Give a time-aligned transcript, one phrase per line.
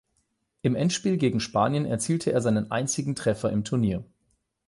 [0.63, 4.03] Im Endspiel gegen Spanien erzielte er seinen einzigen Treffer im Turnier.